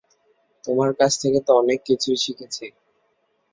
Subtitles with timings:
[0.63, 2.65] তোমার কাছ থেকে তো অনেক কিছুই শিখেছি।